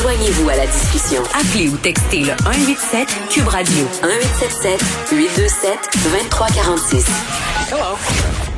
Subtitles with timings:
[0.00, 1.22] Joignez-vous à la discussion.
[1.32, 5.70] Appelez ou textez le 187 Cube Radio 1877 827
[6.12, 7.06] 2346.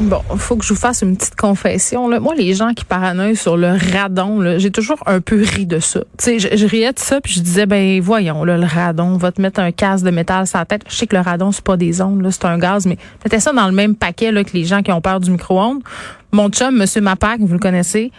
[0.00, 2.08] Bon, il faut que je vous fasse une petite confession.
[2.08, 2.18] Là.
[2.18, 6.00] Moi, les gens qui paranoïent sur le radon, j'ai toujours un peu ri de ça.
[6.18, 9.16] Tu sais, je, riais de ça, puis je disais, ben voyons, là, le radon, on
[9.16, 10.82] va te mettre un casque de métal sur la tête.
[10.88, 13.52] Je sais que le radon, c'est pas des ondes, c'est un gaz, mais mettez ça
[13.52, 15.82] dans le même paquet là, que les gens qui ont peur du micro-ondes.
[16.32, 18.10] Mon chum, Monsieur Mapac, vous le connaissez,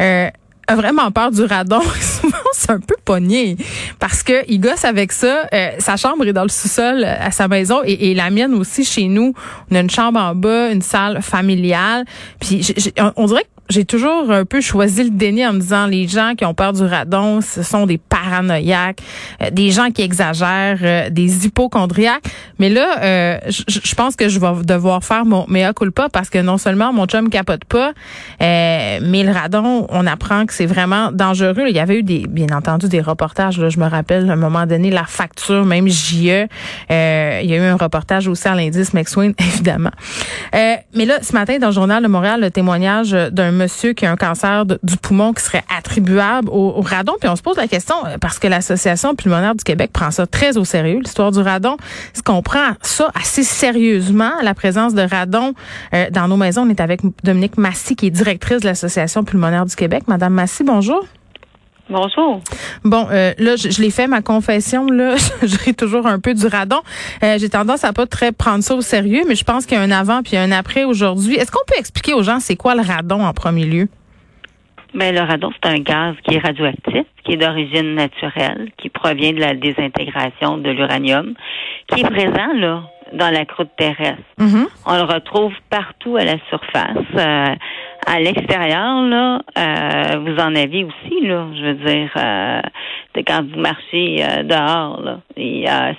[0.00, 0.28] euh,
[0.68, 1.80] a vraiment peur du radon.
[2.68, 3.56] Un peu pogné
[3.98, 5.46] parce que il gosse avec ça.
[5.52, 8.54] Euh, sa chambre est dans le sous-sol euh, à sa maison et, et, la mienne
[8.54, 9.34] aussi chez nous.
[9.70, 12.04] On a une chambre en bas, une salle familiale.
[12.40, 15.86] Puis j on dirait que j'ai toujours un peu choisi le déni en me disant
[15.86, 19.00] les gens qui ont peur du radon, ce sont des paranoïaques,
[19.42, 22.24] euh, des gens qui exagèrent, euh, des hypochondriaques.
[22.58, 26.38] Mais là, euh, je pense que je vais devoir faire mon mea culpa parce que
[26.38, 27.92] non seulement mon chum capote pas,
[28.40, 31.66] mais le radon, on apprend que c'est vraiment dangereux.
[31.68, 33.58] Il y avait eu des, bien entendu, des reportages.
[33.58, 36.14] Là, je me rappelle à un moment donné la facture, même JE.
[36.14, 36.46] il
[36.88, 39.92] y a eu un reportage aussi à l'indice McSween, évidemment.
[40.52, 44.12] mais là, ce matin, dans le journal de Montréal, le témoignage d'un monsieur qui a
[44.12, 47.14] un cancer du poumon qui serait attribuable au, radon.
[47.20, 50.26] Puis on se pose la question, euh, parce que l'Association pulmonaire du Québec prend ça
[50.26, 51.76] très au sérieux, l'histoire du radon.
[52.14, 55.54] Est-ce qu'on prend ça assez sérieusement, la présence de radon
[55.94, 56.62] euh, dans nos maisons?
[56.62, 60.04] On est avec Dominique Massy, qui est directrice de l'Association pulmonaire du Québec.
[60.06, 61.06] Madame Massy, bonjour.
[61.88, 62.40] Bonjour.
[62.84, 64.86] Bon, euh, là, je, l'ai fait ma confession.
[64.86, 66.80] Là, je ris toujours un peu du radon.
[67.22, 69.80] Euh, J'ai tendance à pas très prendre ça au sérieux, mais je pense qu'il y
[69.80, 71.36] a un avant puis un après aujourd'hui.
[71.36, 73.88] Est-ce qu'on peut expliquer aux gens c'est quoi le radon en premier lieu?
[74.94, 79.32] Ben, le radon, c'est un gaz qui est radioactif, qui est d'origine naturelle, qui provient
[79.32, 81.34] de la désintégration de l'uranium,
[81.88, 84.22] qui est présent là dans la croûte terrestre.
[84.40, 84.66] Mm-hmm.
[84.86, 86.96] On le retrouve partout à la surface.
[87.14, 87.54] Euh,
[88.06, 91.48] à l'extérieur, là, euh, vous en avez aussi, là.
[91.54, 92.60] Je veux dire, euh,
[93.26, 95.20] quand vous marchez euh, dehors, là,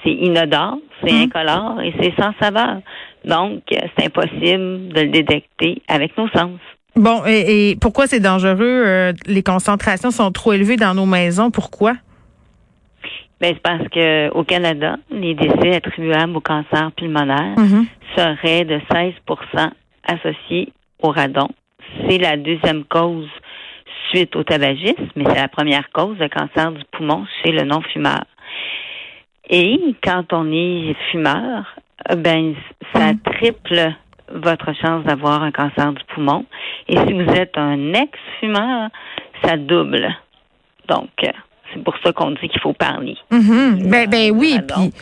[0.03, 1.23] c'est inodore, c'est hum.
[1.23, 2.77] incolore et c'est sans saveur.
[3.25, 6.59] Donc, c'est impossible de le détecter avec nos sens.
[6.95, 9.11] Bon, et, pourquoi c'est dangereux?
[9.27, 11.51] les concentrations sont trop élevées dans nos maisons?
[11.51, 11.93] Pourquoi?
[13.41, 18.79] Ben, c'est parce que au Canada, les décès attribuables au cancer pulmonaire hum seraient de
[18.89, 19.69] 16%
[20.07, 20.71] associés
[21.03, 21.49] au radon
[22.07, 23.29] c'est la deuxième cause
[24.09, 28.23] suite au tabagisme, mais c'est la première cause de cancer du poumon chez le non-fumeur.
[29.49, 31.75] Et quand on est fumeur,
[32.15, 32.55] ben
[32.93, 33.19] ça mm.
[33.19, 33.93] triple
[34.33, 36.45] votre chance d'avoir un cancer du poumon.
[36.87, 38.89] Et si vous êtes un ex-fumeur,
[39.43, 40.15] ça double.
[40.87, 41.09] Donc,
[41.73, 43.15] c'est pour ça qu'on dit qu'il faut parler.
[43.31, 43.89] Mm-hmm.
[43.89, 44.93] Ben, ben oui, puis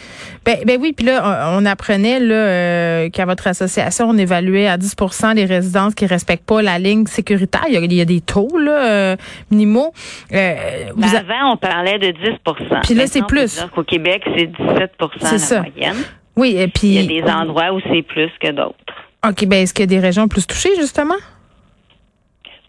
[0.45, 4.77] ben, ben, oui, puis là on, apprenait là euh, qu'à votre association on évaluait à
[4.77, 7.65] 10% les résidences qui respectent pas la ligne sécuritaire.
[7.69, 9.15] Il y a, des taux là euh,
[9.51, 9.93] minimaux.
[10.33, 10.55] Euh,
[10.95, 13.63] ben, avant on parlait de 10% Puis là c'est plus.
[13.75, 15.61] Au Québec c'est 17 la ça.
[15.61, 15.97] moyenne.
[16.35, 18.75] Oui, et puis il y a des endroits où c'est plus que d'autres.
[19.27, 21.15] OK, ben est-ce qu'il y a des régions plus touchées justement?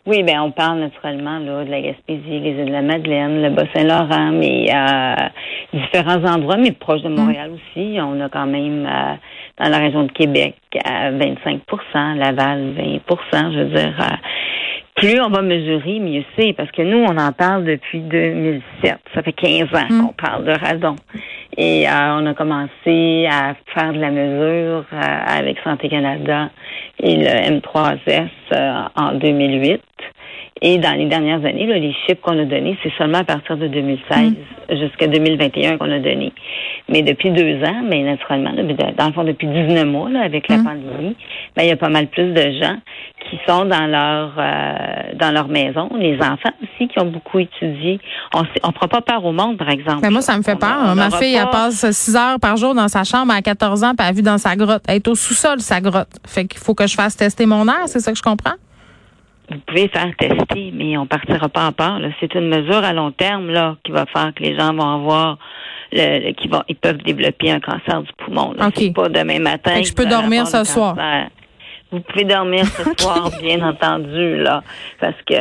[0.07, 3.51] Oui, ben on parle naturellement là, de la Gaspésie, les îles de la Madeleine, le
[3.51, 5.29] Bas-Saint-Laurent, mais euh,
[5.73, 7.99] différents endroits, mais proches de Montréal aussi.
[8.01, 9.15] On a quand même euh,
[9.59, 13.95] dans la région de Québec à 25% Laval 20% je veux dire.
[14.01, 14.17] Euh,
[14.95, 18.97] plus on va mesurer, mieux c'est, parce que nous, on en parle depuis 2007.
[19.15, 20.01] Ça fait 15 ans mm.
[20.01, 20.97] qu'on parle de radon.
[21.59, 26.51] Et euh, on a commencé à faire de la mesure euh, avec Santé Canada
[27.03, 29.81] et le M3S euh, en 2008.
[30.63, 33.57] Et dans les dernières années, là, les chiffres qu'on a donnés, c'est seulement à partir
[33.57, 34.77] de 2016 mm.
[34.79, 36.33] jusqu'à 2021 qu'on a donné.
[36.89, 40.59] Mais depuis deux ans, mais naturellement, dans le fond, depuis 19 mois, là, avec la
[40.59, 40.65] mm.
[40.65, 41.17] pandémie,
[41.57, 42.77] ben, il y a pas mal plus de gens
[43.29, 47.99] qui sont dans leur euh, dans leur maison, les enfants aussi qui ont beaucoup étudié.
[48.35, 49.99] On on prend pas peur au monde, par exemple.
[50.03, 50.95] Mais moi, ça me fait peur.
[50.95, 54.07] Ma fille, elle passe 6 heures par jour dans sa chambre à 14 ans, puis
[54.09, 54.85] elle vit dans sa grotte.
[54.87, 56.21] Elle est au sous-sol, sa grotte.
[56.25, 58.55] Fait qu'il faut que je fasse tester mon air, c'est ça que je comprends?
[59.51, 62.01] Vous pouvez faire tester, mais on partira pas en part.
[62.21, 65.39] C'est une mesure à long terme là qui va faire que les gens vont avoir
[65.93, 68.55] le, qui vont ils peuvent développer un cancer du poumon.
[68.75, 69.83] C'est pas demain matin.
[69.83, 70.97] je peux dormir ce soir.
[71.93, 74.65] Vous pouvez dormir ce soir, bien entendu, là,
[75.01, 75.37] parce que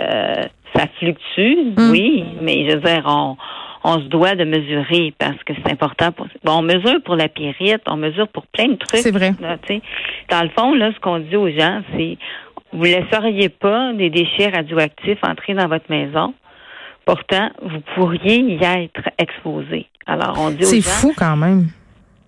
[0.75, 1.89] ça fluctue, mm.
[1.89, 3.35] oui, mais je veux dire, on,
[3.83, 6.11] on se doit de mesurer parce que c'est important.
[6.11, 9.01] Pour, bon, on mesure pour la pyrite, on mesure pour plein de trucs.
[9.01, 9.31] C'est vrai.
[10.29, 12.17] dans le fond, là, ce qu'on dit aux gens, c'est
[12.73, 16.33] vous ne laisseriez pas des déchets radioactifs entrer dans votre maison.
[17.05, 19.87] Pourtant, vous pourriez y être exposé.
[20.07, 21.67] Alors, on dit C'est fou quand même.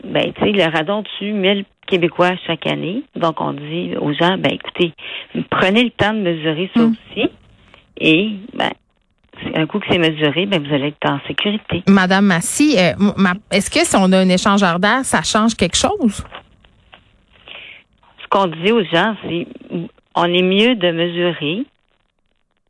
[0.03, 3.03] Ben, tu sais, le radon tue 1000 Québécois chaque année.
[3.15, 4.93] Donc, on dit aux gens, ben, écoutez,
[5.49, 6.91] prenez le temps de mesurer ça hmm.
[6.91, 7.29] aussi.
[7.99, 8.71] Et, ben,
[9.55, 11.83] un coup que c'est mesuré, ben vous allez être en sécurité.
[11.87, 12.93] Madame Massy, euh,
[13.51, 16.23] est-ce que si on a un échangeur d'air, ça change quelque chose?
[18.21, 19.47] Ce qu'on dit aux gens, c'est
[20.17, 21.63] on est mieux de mesurer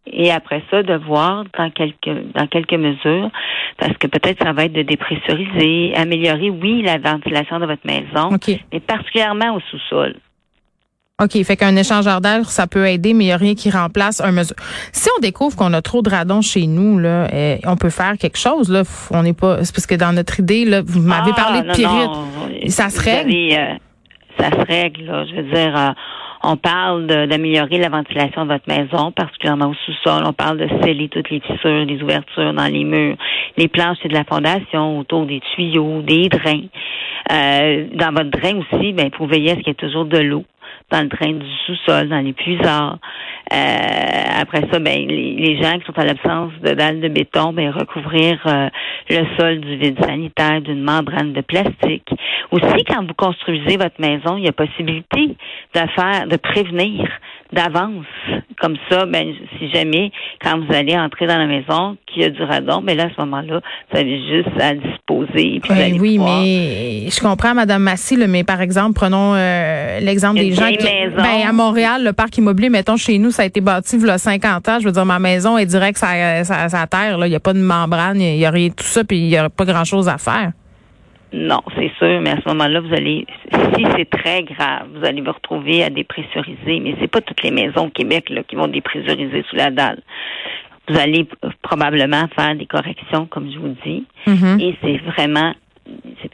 [0.05, 3.29] et après ça de voir dans quelques dans quelques mesures
[3.77, 8.37] parce que peut-être ça va être de dépressuriser, améliorer oui la ventilation de votre maison,
[8.71, 10.15] mais particulièrement au sous-sol.
[11.19, 14.21] OK, fait qu'un échangeur d'air, ça peut aider, mais il n'y a rien qui remplace
[14.21, 14.55] un mesure.
[14.91, 18.19] Si on découvre qu'on a trop de radon chez nous, là, eh, on peut faire
[18.19, 18.83] quelque chose, là.
[19.09, 19.63] On n'est pas.
[19.63, 22.69] C'est parce que dans notre idée, là, vous m'avez ah, parlé de pyrite.
[22.69, 23.31] ça se règle?
[23.33, 23.73] Euh,
[24.39, 25.25] ça se règle, là.
[25.25, 25.89] Je veux dire, euh,
[26.49, 30.23] on parle d'améliorer la ventilation de votre maison, particulièrement au sous-sol.
[30.25, 33.17] On parle de sceller toutes les fissures, les ouvertures dans les murs,
[33.57, 36.63] les planches et de la fondation, autour des tuyaux, des drains.
[37.33, 40.19] Euh, dans votre drain aussi, ben, pour veiller à ce qu'il y ait toujours de
[40.19, 40.45] l'eau
[40.91, 42.97] dans le drain du sous-sol, dans les puisards.
[43.53, 47.71] Euh, après ça, ben, les, gens qui sont à l'absence de dalles de béton, ben,
[47.71, 48.69] recouvrir euh,
[49.09, 52.09] le sol du vide sanitaire d'une membrane de plastique.
[52.51, 55.35] Aussi, quand vous construisez votre maison, il y a possibilité
[55.73, 57.09] de faire, de prévenir
[57.53, 58.05] d'avance.
[58.59, 60.11] Comme ça, ben, si jamais,
[60.41, 63.11] quand vous allez entrer dans la maison, qu'il y a du radon, mais ben là,
[63.11, 63.61] à ce moment-là,
[63.91, 65.61] vous avez juste à disposer.
[65.69, 70.67] Ben oui, mais je comprends, Madame Massy, mais par exemple, prenons euh, l'exemple des gens
[70.67, 70.77] qui,
[71.15, 74.09] ben, à Montréal, le parc immobilier, mettons, chez nous, ça a été bâti il y
[74.09, 74.79] a 50 ans.
[74.79, 77.17] Je veux dire, ma maison est direct à sa terre.
[77.25, 79.27] Il n'y a pas de membrane, il n'y a rien de tout ça, puis il
[79.27, 80.51] n'y a pas grand-chose à faire.
[81.33, 83.25] Non, c'est sûr, mais à ce moment-là, vous allez,
[83.75, 87.51] si c'est très grave, vous allez vous retrouver à dépressuriser, mais c'est pas toutes les
[87.51, 90.01] maisons au Québec là, qui vont dépressuriser sous la dalle.
[90.87, 91.27] Vous allez
[91.61, 94.61] probablement faire des corrections, comme je vous dis, mm-hmm.
[94.61, 95.53] et c'est vraiment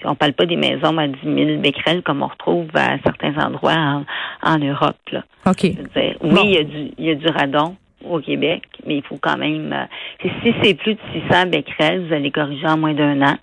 [0.05, 4.03] on parle pas des maisons à 10 000 becquerels comme on retrouve à certains endroits
[4.41, 4.97] en, Europe.
[5.11, 5.23] Là.
[5.45, 5.63] OK.
[5.63, 9.17] oui, il y, a du, il y a du radon au Québec, mais il faut
[9.17, 9.71] quand même...
[9.71, 10.99] Euh, si c'est plus de
[11.29, 13.35] 600 becquerels, vous allez corriger en moins d'un an.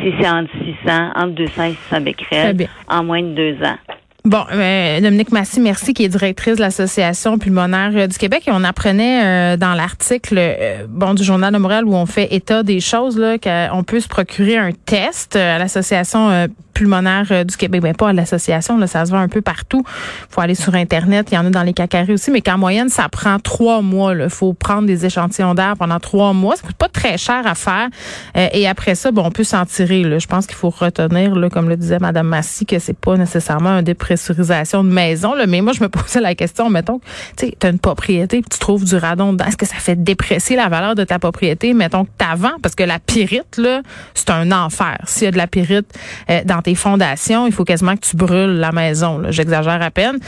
[0.00, 0.50] Si c'est entre
[0.84, 3.76] 600, entre 200 et 600 becquerels, en moins de deux ans.
[4.24, 8.44] Bon, euh, Dominique Massy, merci, qui est directrice de l'Association pulmonaire euh, du Québec.
[8.46, 10.40] Et on apprenait euh, dans l'article
[10.88, 14.06] bon du Journal de Montréal où on fait état des choses, là, qu'on peut se
[14.06, 17.82] procurer un test à l'Association pulmonaire du Québec.
[17.82, 19.84] Ben, pas à l'association, là, ça se voit un peu partout.
[20.30, 22.88] faut aller sur Internet, il y en a dans les cacaries aussi, mais qu'en moyenne,
[22.88, 24.14] ça prend trois mois.
[24.14, 26.56] Il faut prendre des échantillons d'air pendant trois mois.
[26.56, 27.88] Ça coûte pas très cher à faire.
[28.34, 30.02] et après ça, bon, on peut s'en tirer.
[30.02, 30.18] Là.
[30.18, 33.70] Je pense qu'il faut retenir, là, comme le disait Mme Massy, que c'est pas nécessairement
[33.70, 35.34] un dépression de maison.
[35.34, 35.46] Là.
[35.46, 37.00] Mais moi, je me posais la question, mettons,
[37.36, 39.46] tu as une propriété tu trouves du radon dedans.
[39.46, 42.52] Est-ce que ça fait dépresser la valeur de ta propriété, mettons, que t'avant?
[42.62, 43.82] Parce que la pyrite, là,
[44.14, 44.98] c'est un enfer.
[45.06, 45.86] S'il y a de la pyrite
[46.30, 49.22] euh, dans tes fondations, il faut quasiment que tu brûles la maison.
[49.28, 50.18] J'exagère à peine.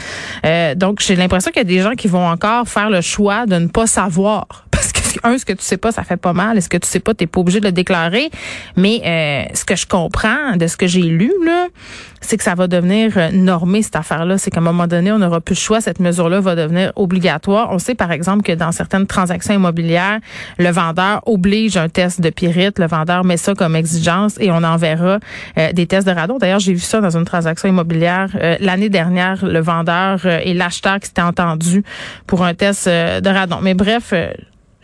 [0.45, 3.45] Euh, donc, j'ai l'impression qu'il y a des gens qui vont encore faire le choix
[3.45, 4.65] de ne pas savoir.
[5.23, 6.57] un, ce que tu sais pas, ça fait pas mal.
[6.57, 8.29] Est-ce que tu sais pas, t'es pas obligé de le déclarer.
[8.75, 11.67] Mais euh, ce que je comprends de ce que j'ai lu, là,
[12.21, 14.37] c'est que ça va devenir euh, normé, cette affaire-là.
[14.37, 15.81] C'est qu'à un moment donné, on n'aura plus le choix.
[15.81, 17.69] Cette mesure-là va devenir obligatoire.
[17.71, 20.19] On sait, par exemple, que dans certaines transactions immobilières,
[20.57, 22.79] le vendeur oblige un test de pyrite.
[22.79, 25.19] Le vendeur met ça comme exigence et on enverra
[25.57, 26.37] euh, des tests de radon.
[26.37, 28.29] D'ailleurs, j'ai vu ça dans une transaction immobilière
[28.59, 29.45] l'année dernière.
[29.45, 31.83] Le vendeur et l'acheteur qui s'étaient entendus
[32.27, 33.59] pour un test de radon.
[33.61, 34.13] Mais bref,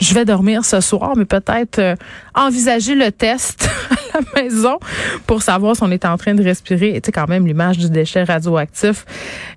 [0.02, 1.96] je vais dormir ce soir, mais peut-être euh,
[2.34, 3.70] envisager le test
[4.14, 4.80] à la maison
[5.28, 6.96] pour savoir si on est en train de respirer.
[6.96, 9.06] Et quand même, l'image du déchet radioactif,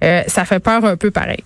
[0.05, 1.43] euh, ça fait peur un peu pareil.